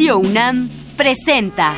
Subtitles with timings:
[0.00, 0.22] Radio
[0.96, 1.74] presenta.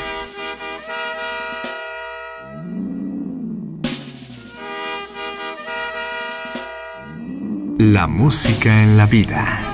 [7.78, 9.72] La música en la vida.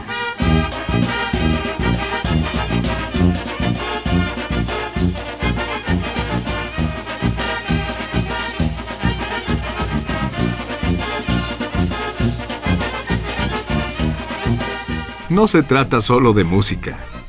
[15.29, 16.99] No se trata solo de música,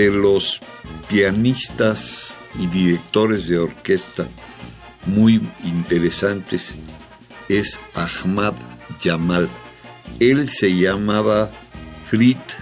[0.00, 0.62] de los
[1.10, 4.26] pianistas y directores de orquesta
[5.04, 6.74] muy interesantes
[7.50, 8.54] es Ahmad
[8.98, 9.46] Jamal.
[10.18, 11.50] Él se llamaba
[12.06, 12.56] Fritz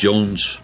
[0.00, 0.58] Jones,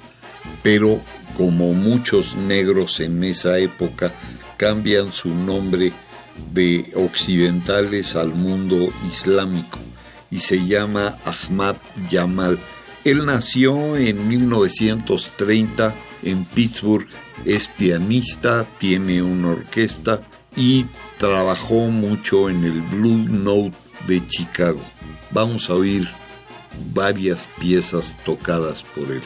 [0.65, 1.01] pero
[1.37, 4.13] como muchos negros en esa época
[4.57, 5.93] cambian su nombre
[6.53, 9.79] de occidentales al mundo islámico
[10.33, 11.77] y se llama Ahmad
[12.11, 12.59] Jamal.
[13.05, 17.07] Él nació en 1930 en Pittsburgh,
[17.45, 20.23] es pianista, tiene una orquesta
[20.57, 20.87] y
[21.19, 24.81] trabajó mucho en el Blue Note de Chicago.
[25.31, 26.09] Vamos a oír
[26.93, 29.23] varias piezas tocadas por él.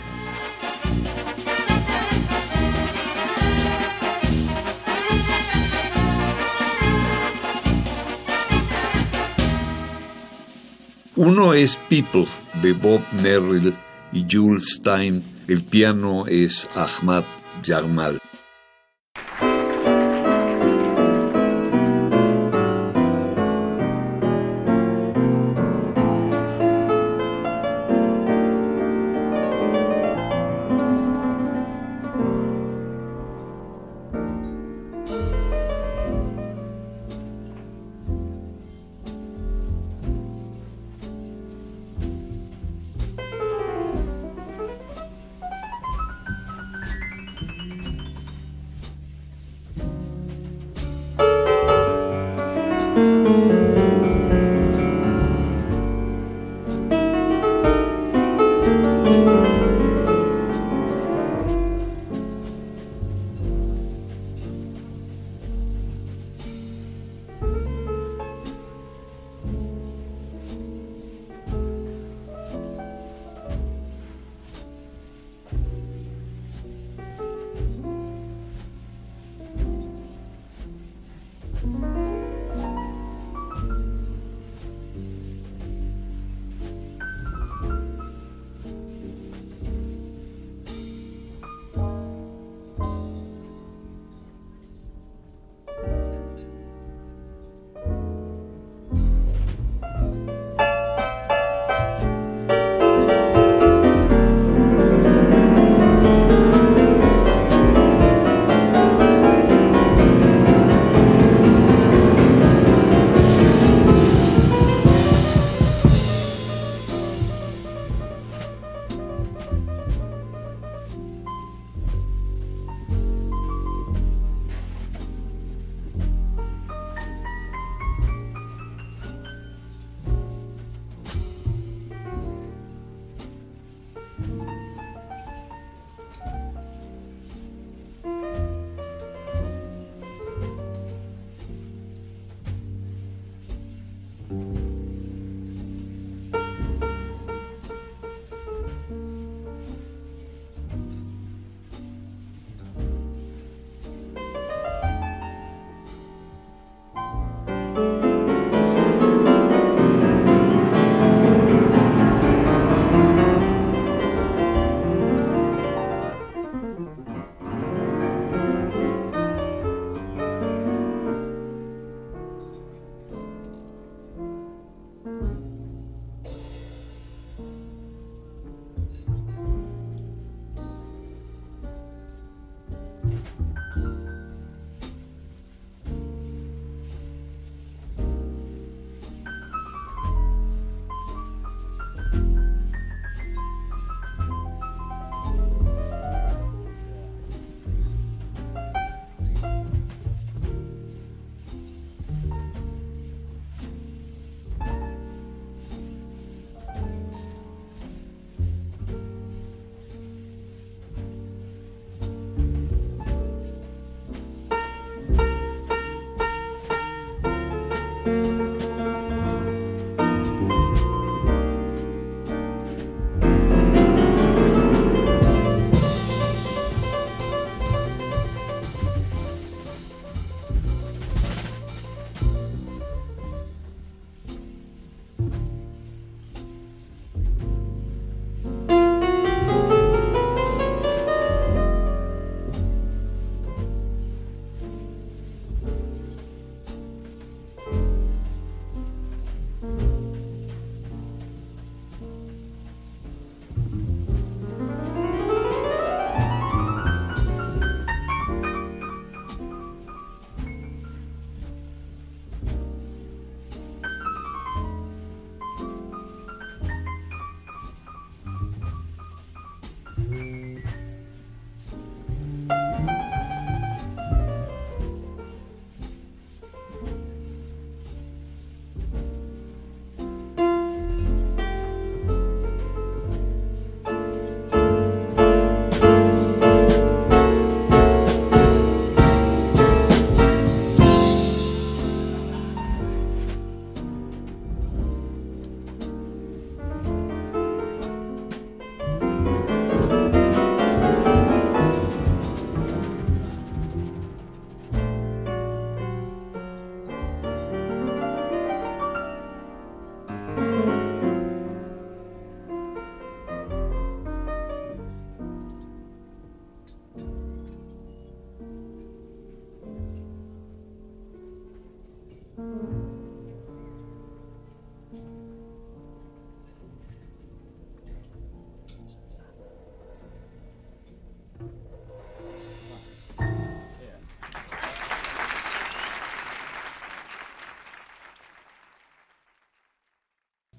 [11.15, 12.27] Uno es People
[12.63, 13.75] de Bob Merrill
[14.13, 15.32] y Jules Stein.
[15.49, 17.25] El piano es Ahmad
[17.65, 18.21] Jamal.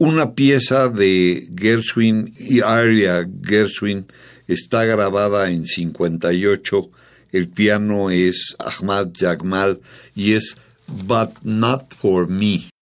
[0.03, 4.05] Una pieza de Gershwin y Aria Gershwin
[4.50, 6.89] está grabada en 58.
[7.31, 9.79] El piano es Ahmad Jagmal
[10.13, 10.57] y es
[10.88, 12.73] But Not For Me.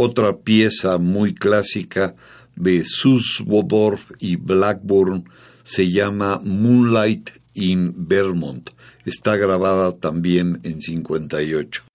[0.00, 2.14] Otra pieza muy clásica
[2.54, 5.24] de Suswodorf y Blackburn
[5.64, 8.70] se llama Moonlight in Vermont.
[9.04, 11.87] Está grabada también en 58.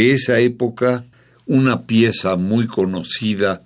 [0.00, 1.04] De esa época,
[1.44, 3.62] una pieza muy conocida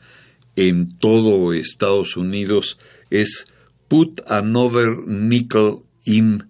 [0.57, 2.77] en todo Estados Unidos
[3.09, 3.47] es
[3.87, 6.43] Put Another Nickel in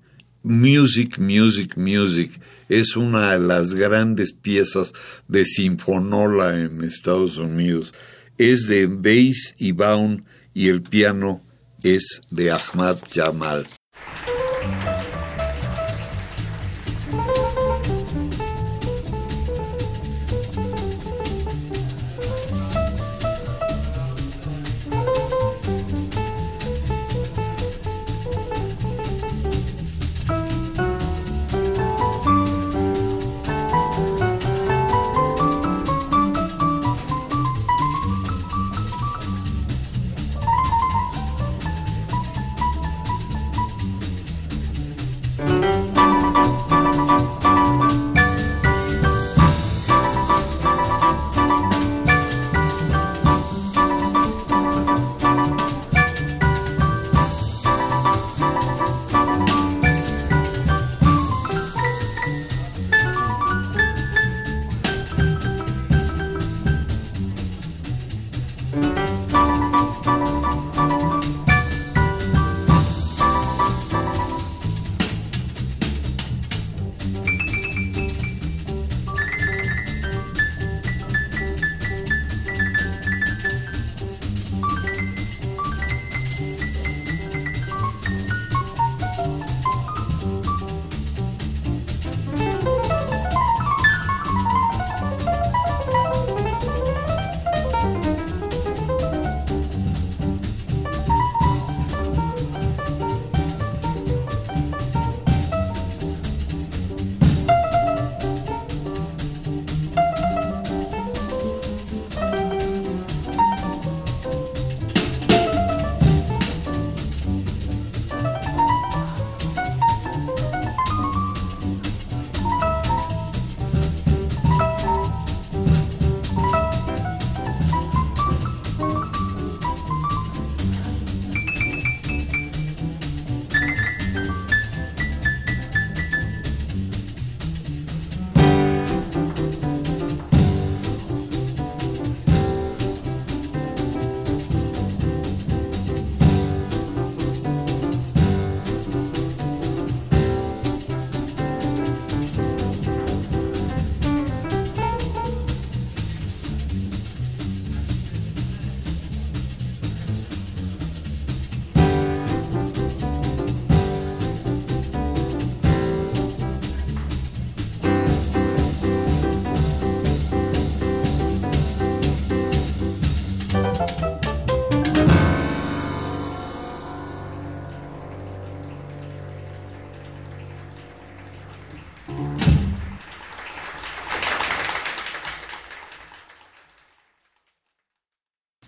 [0.42, 2.40] Music, Music, Music.
[2.70, 4.94] Es una de las grandes piezas
[5.28, 7.92] de sinfonola en Estados Unidos.
[8.38, 10.24] Es de Bass y Baum
[10.54, 11.42] y el piano
[11.82, 13.66] es de Ahmad Jamal.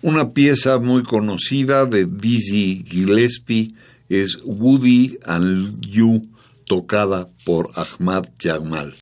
[0.07, 3.73] Una pieza muy conocida de Dizzy Gillespie
[4.09, 6.23] es Woody and You,
[6.65, 8.95] tocada por Ahmad Jamal.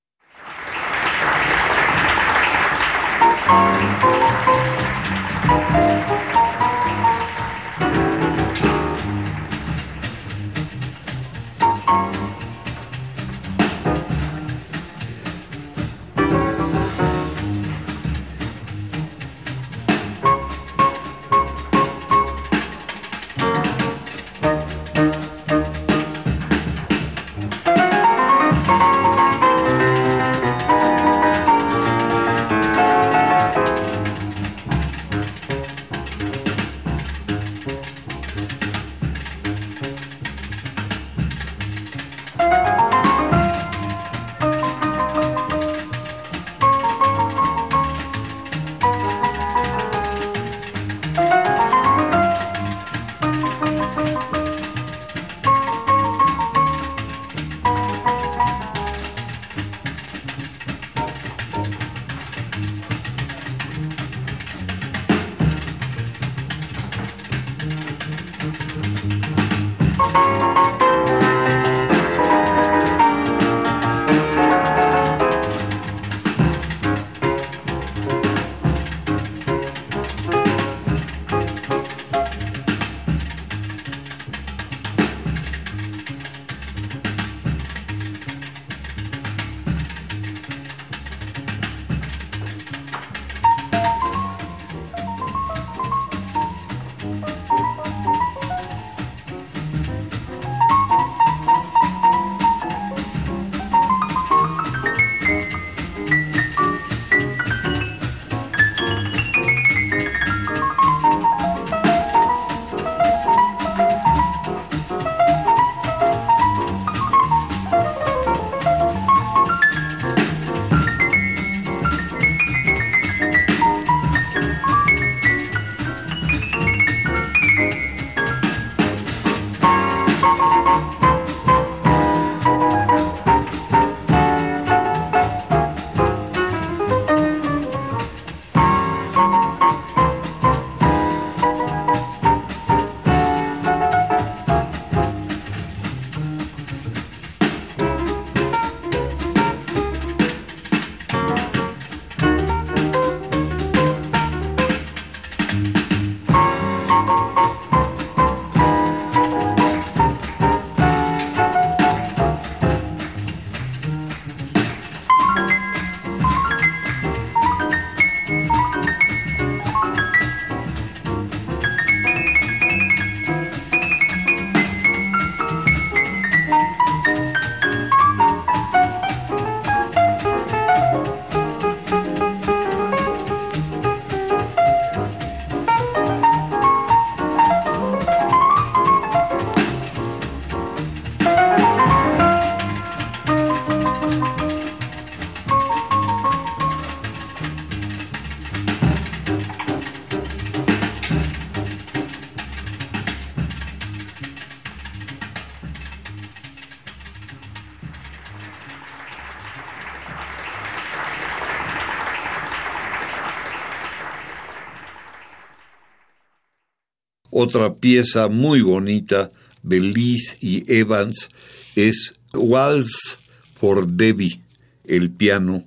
[217.36, 219.32] Otra pieza muy bonita
[219.64, 221.30] de Liz y Evans
[221.74, 223.18] es Waltz
[223.58, 224.40] por Debbie.
[224.84, 225.64] El piano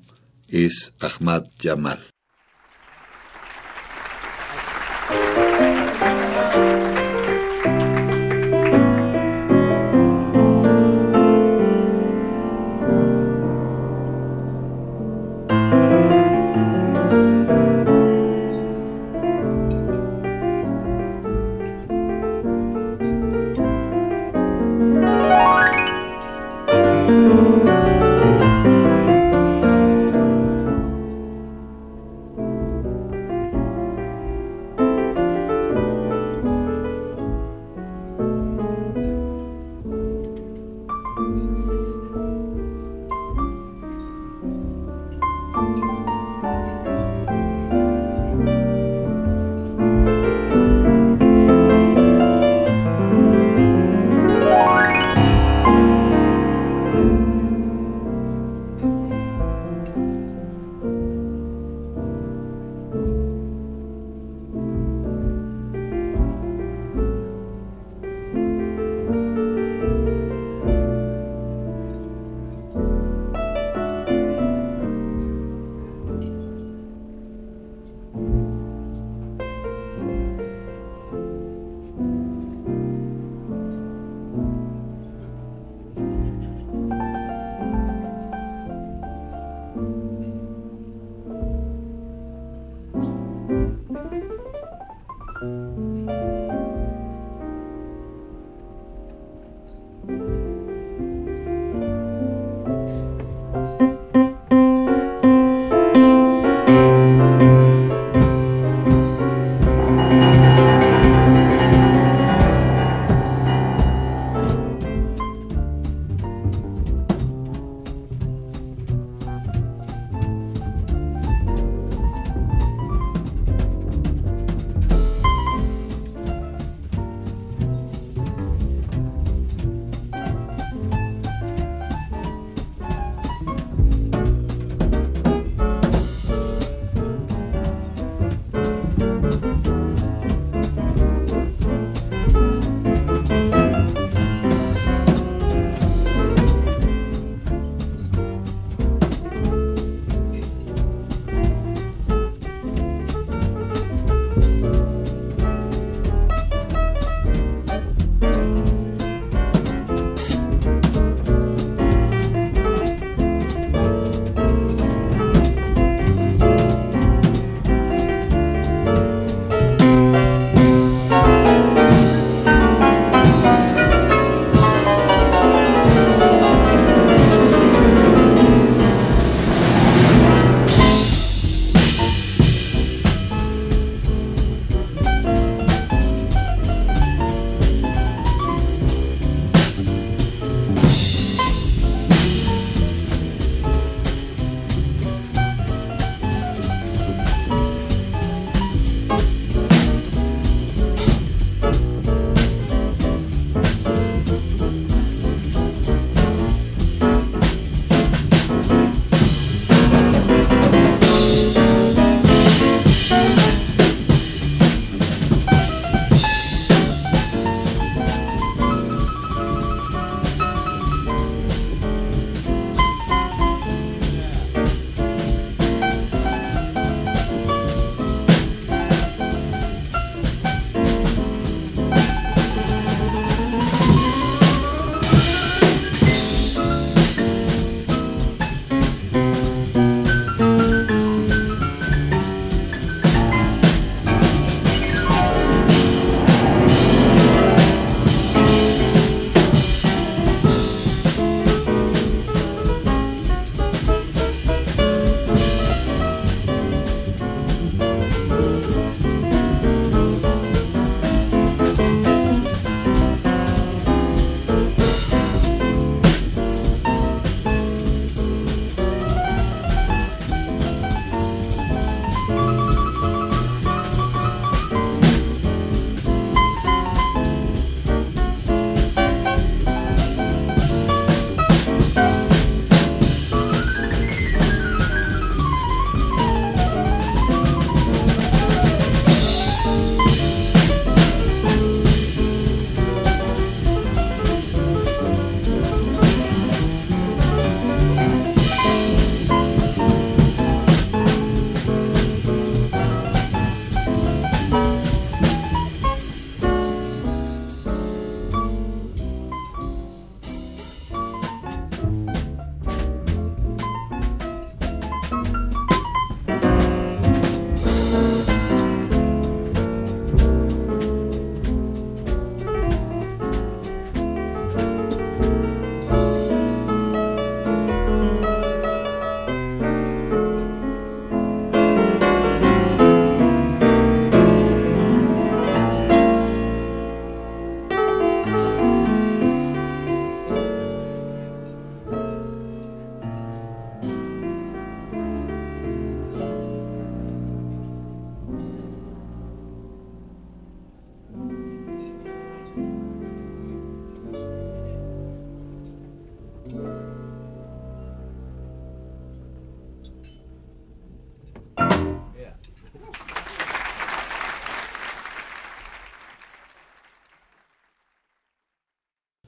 [0.48, 2.00] es Ahmad Jamal.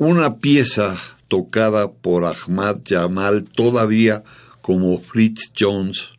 [0.10, 4.24] Una pieza tocada por Ahmad Jamal todavía
[4.64, 6.14] como Fritz Jones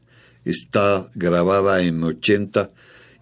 [0.45, 2.71] está grabada en 80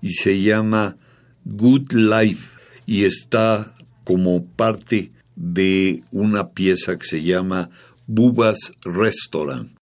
[0.02, 0.98] y se llama
[1.46, 2.50] Good Life
[2.84, 3.72] y está
[4.04, 7.70] como parte de una pieza que se llama
[8.06, 9.77] Bubas Restaurant.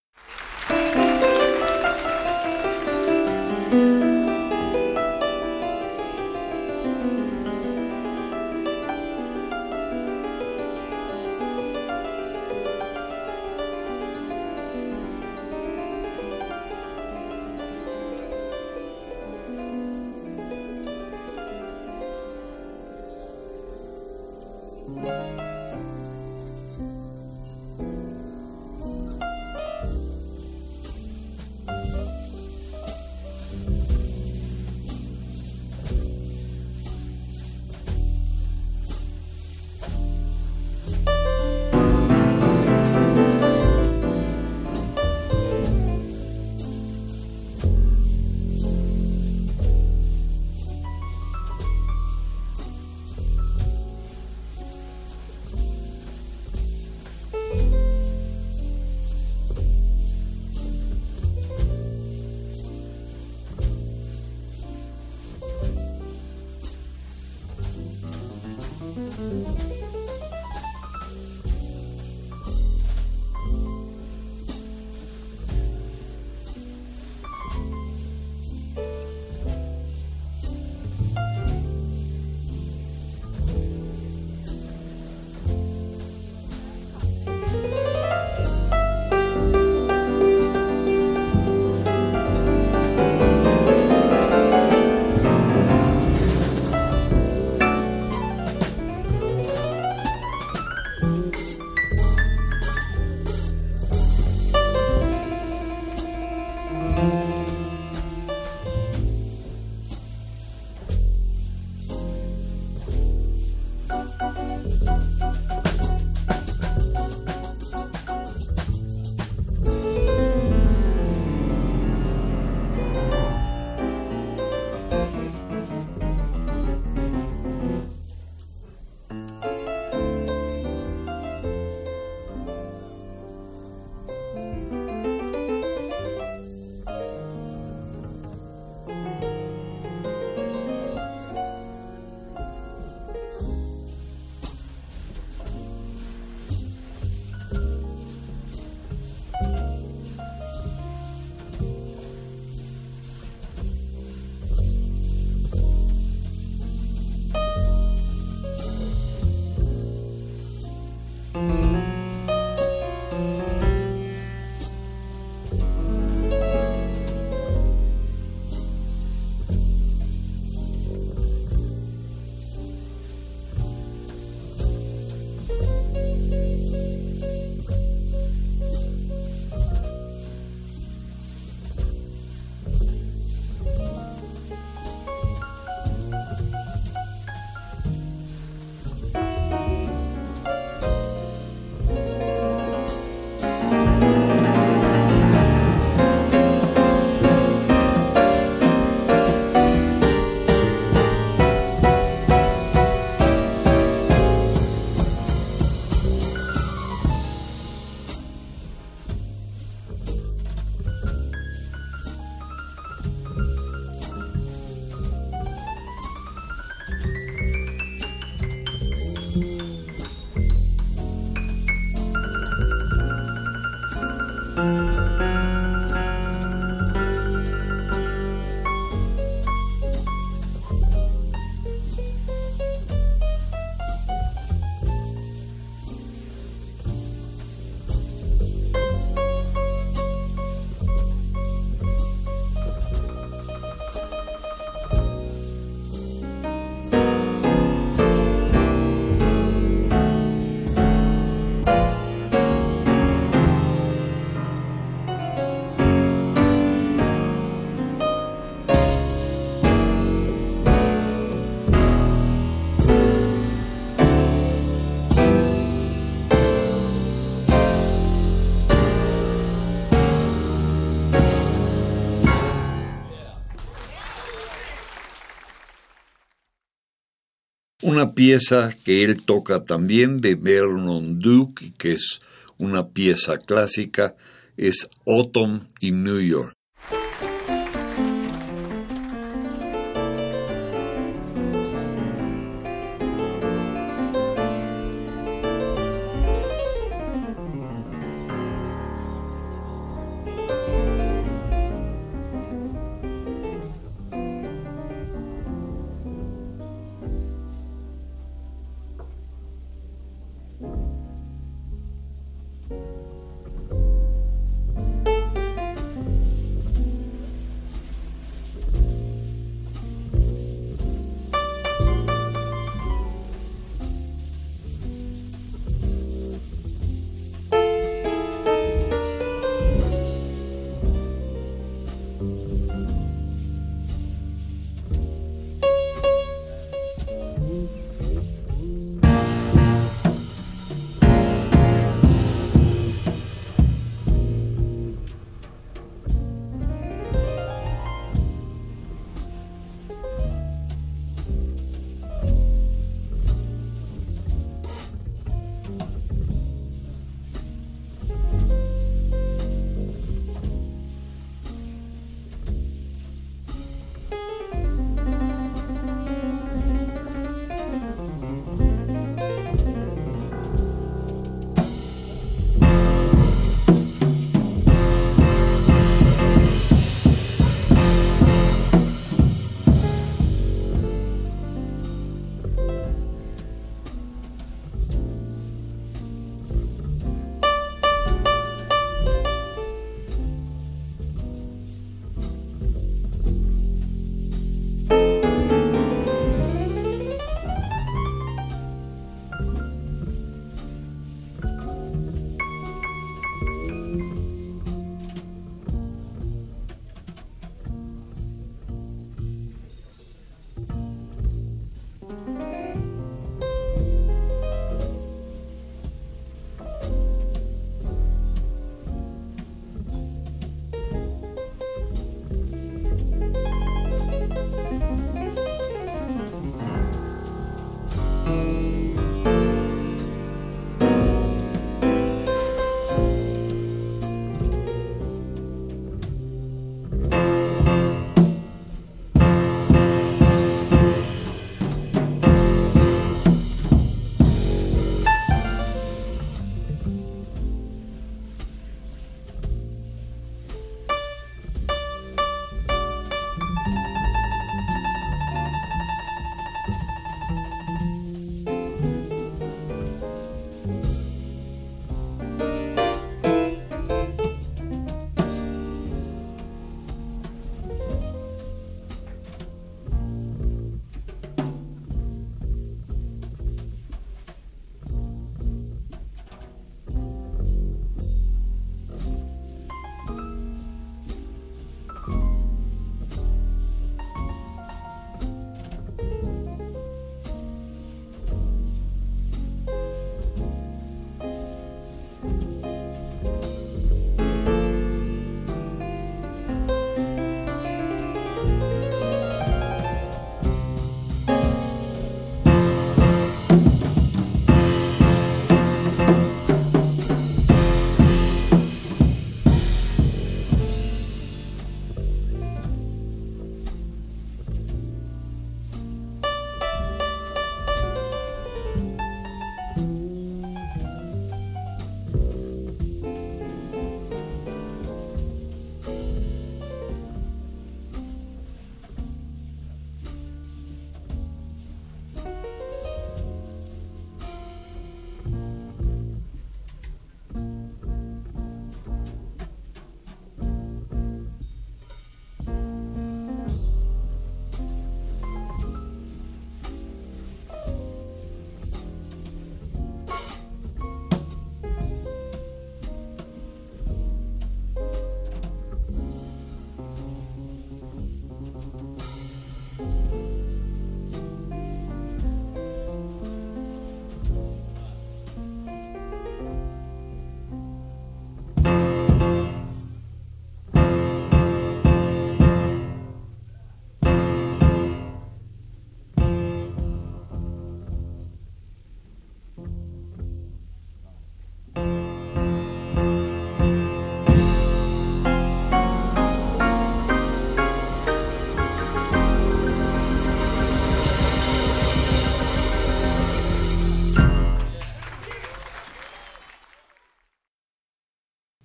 [277.96, 282.18] Una pieza que él toca también de Vernon Duke, que es
[282.59, 284.14] una pieza clásica,
[284.59, 286.56] es Autumn in New York.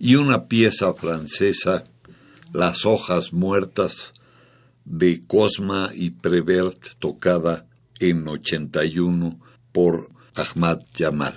[0.03, 1.83] Y una pieza francesa,
[2.53, 4.13] Las hojas muertas,
[4.83, 7.67] de Cosma y Prevert, tocada
[7.99, 9.39] en 81
[9.71, 11.35] por Ahmad Jamal.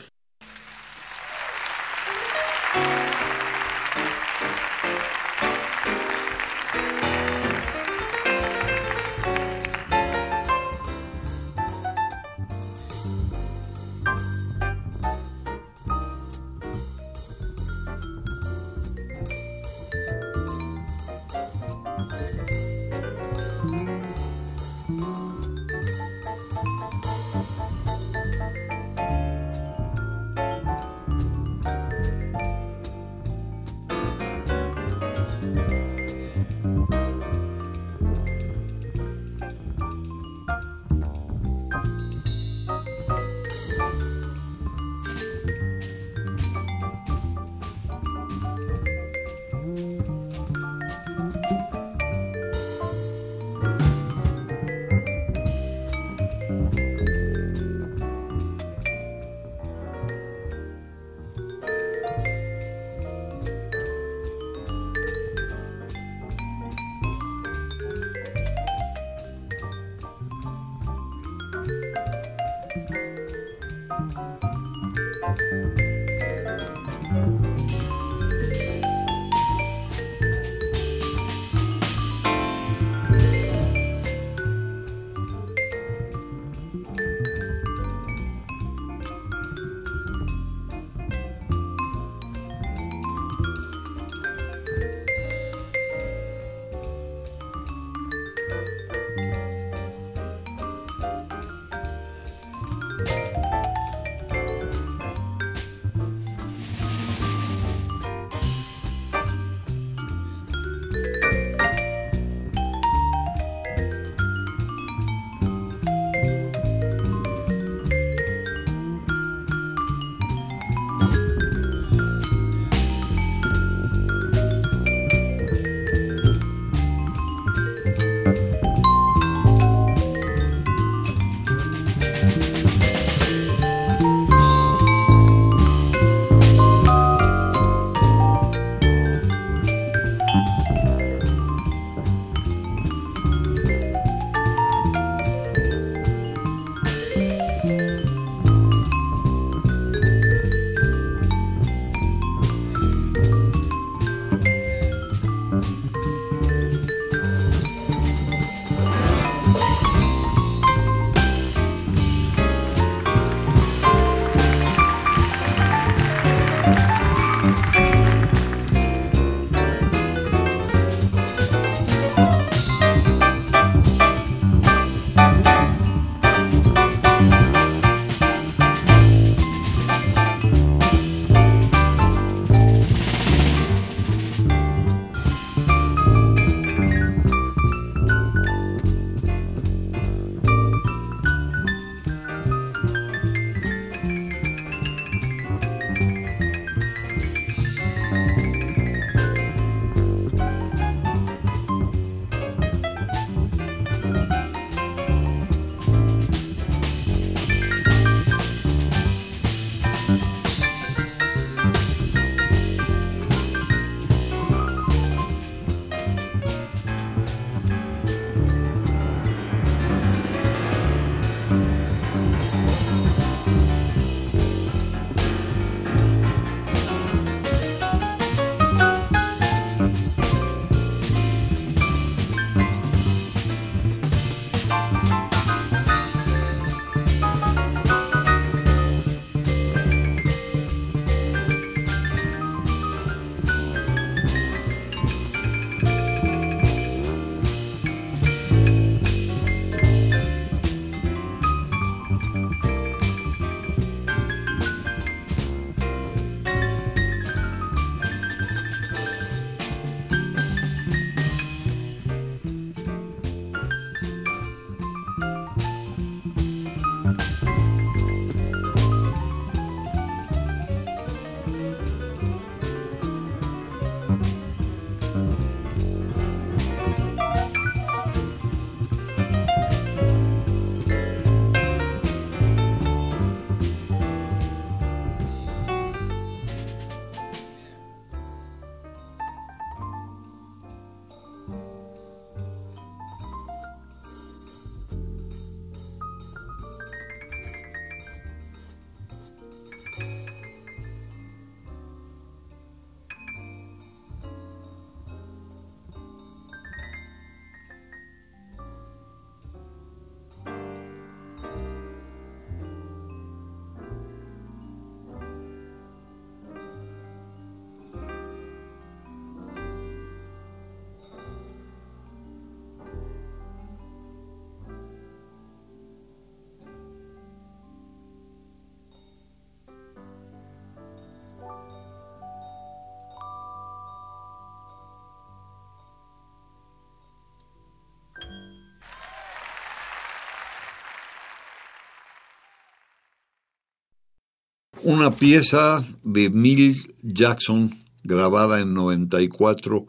[344.87, 349.87] Una pieza de Mill Jackson grabada en 94.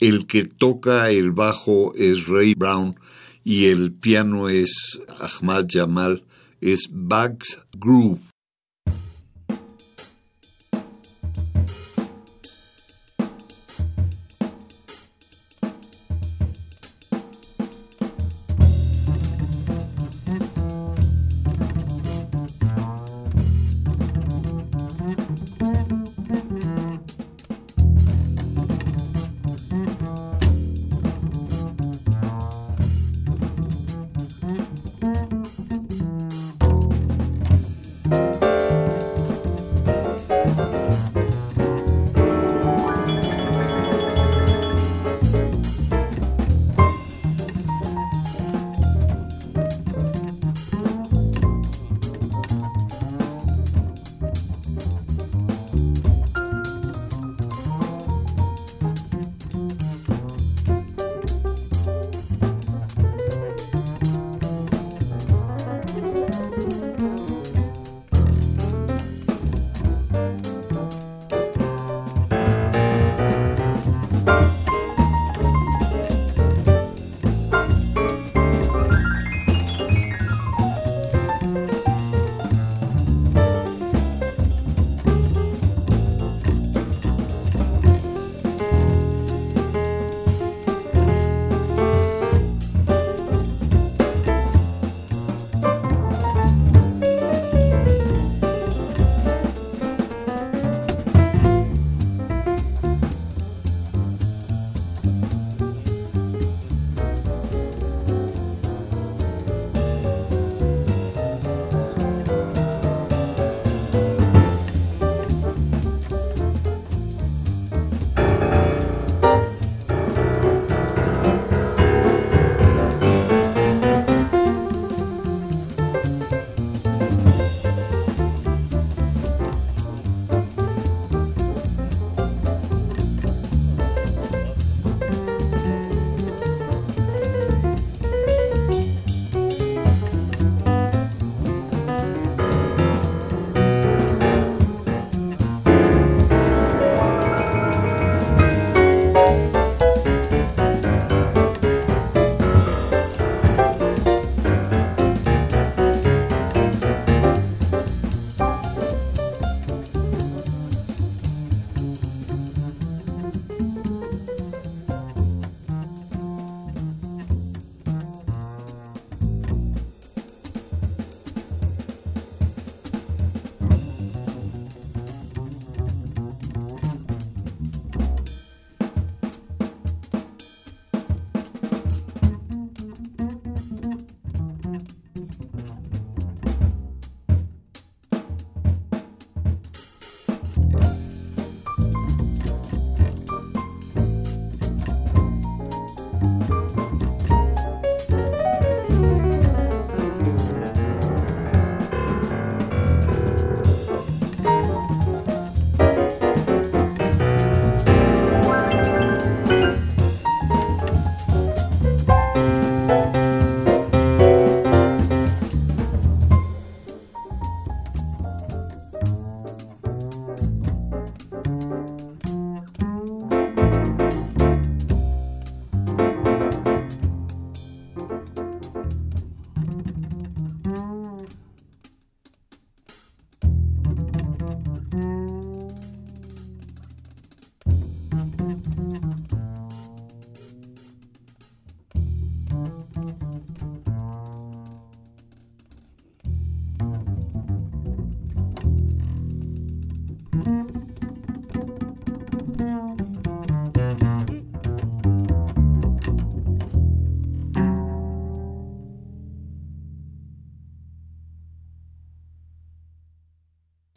[0.00, 2.96] El que toca el bajo es Ray Brown
[3.44, 6.24] y el piano es Ahmad Jamal.
[6.60, 8.33] Es Bags Groove.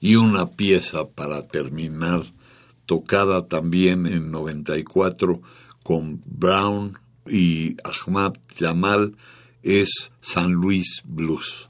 [0.08, 2.32] Y una pieza para terminar,
[2.86, 5.41] tocada también en 94
[5.84, 6.97] con Brown
[7.30, 9.18] y Ahmad Jamal,
[9.64, 11.68] es San Luis Blues.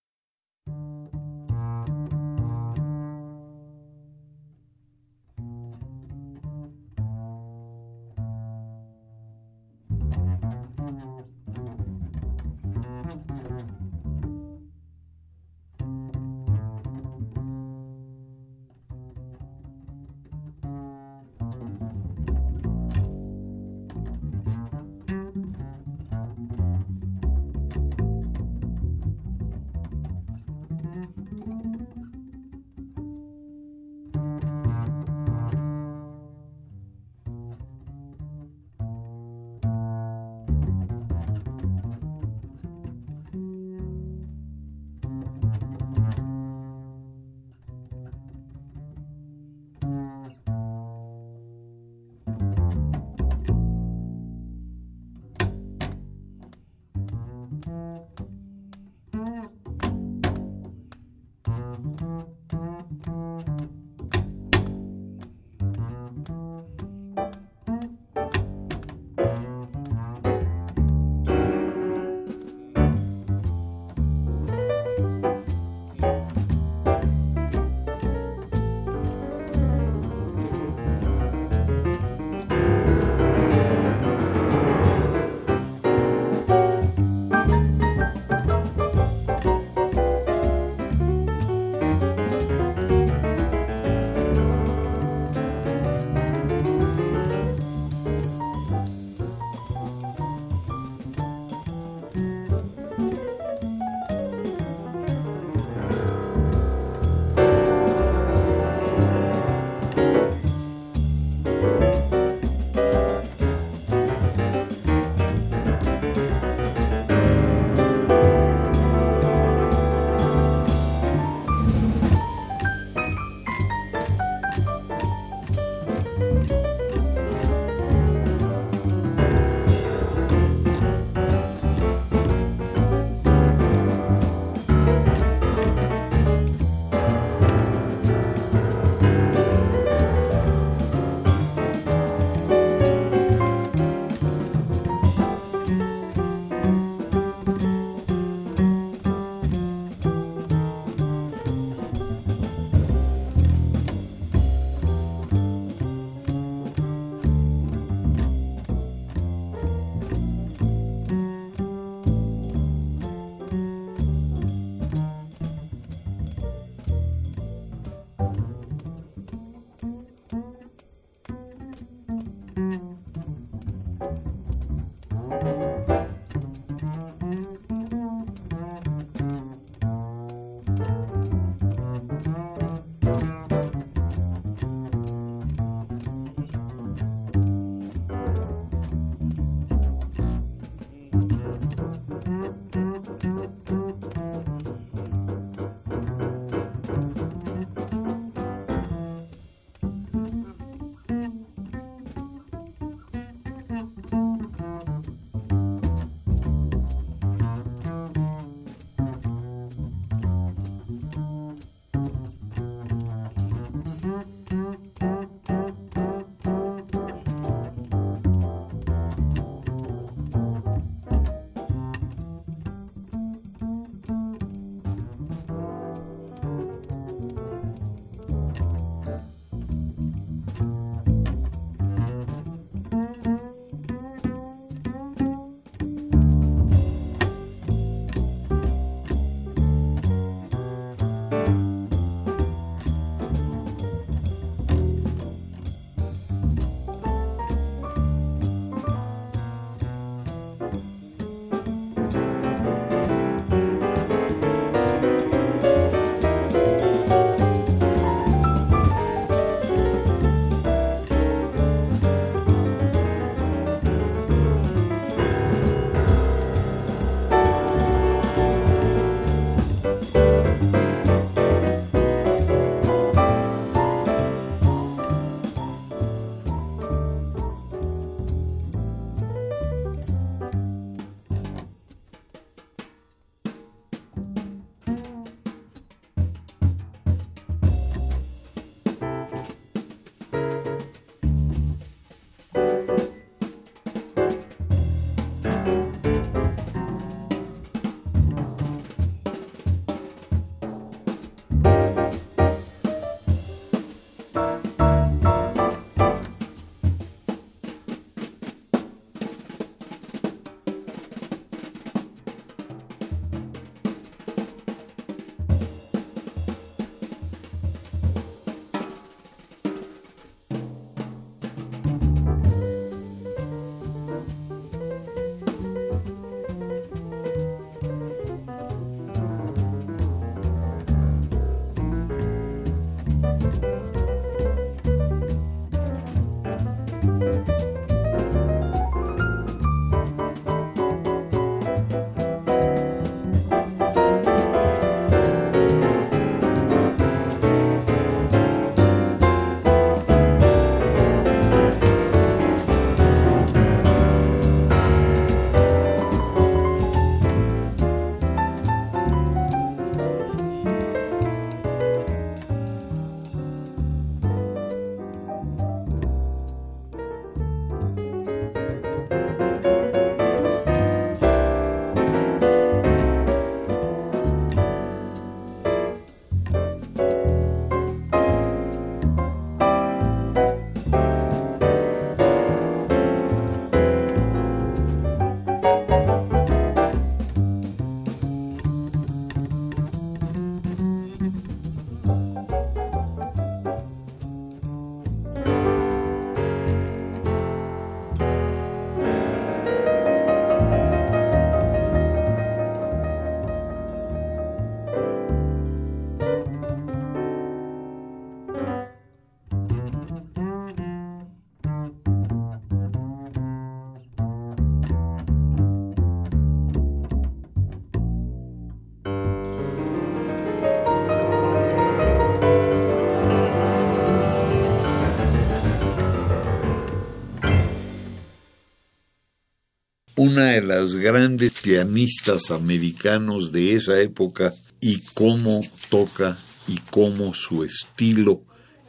[430.18, 434.52] Una de las grandes pianistas americanos de esa época
[434.82, 436.38] y cómo toca
[436.68, 438.42] y cómo su estilo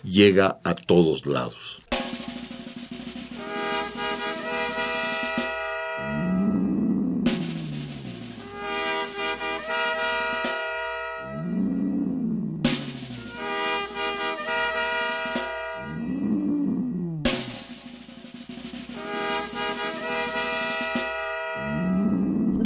[0.03, 1.83] llega a todos lados.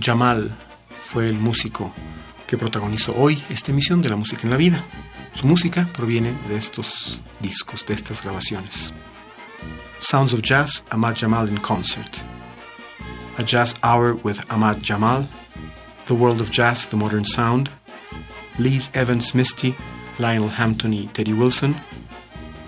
[0.00, 0.50] Jamal
[1.04, 1.92] fue el músico
[2.46, 4.82] que protagonizó hoy esta emisión de La Música en la Vida.
[5.32, 8.92] Su música proviene de estos discos, de estas grabaciones.
[9.98, 12.18] Sounds of Jazz, Ahmad Jamal in Concert.
[13.38, 15.28] A Jazz Hour with Ahmad Jamal.
[16.06, 17.70] The World of Jazz, The Modern Sound.
[18.58, 19.74] Liz Evans Misty,
[20.18, 21.76] Lionel Hampton y Teddy Wilson.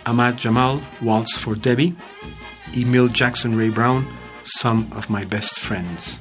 [0.07, 1.95] Ahmad Jamal, Waltz for Debbie.
[2.74, 4.07] Emil Jackson Ray Brown,
[4.45, 6.20] Some of My Best Friends.